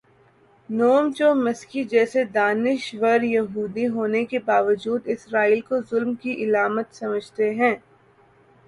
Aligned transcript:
نوم 0.69 1.03
چومسکی 1.17 1.81
جیسے 1.91 2.21
دانش 2.35 2.83
وریہودی 3.01 3.87
ہونے 3.87 4.23
کے 4.25 4.39
باوجود 4.45 5.01
اسرائیل 5.13 5.61
کو 5.61 5.81
ظلم 5.89 6.13
کی 6.15 6.33
علامت 6.43 6.95
سمجھتے 6.95 7.53
ہیں۔ 7.55 7.75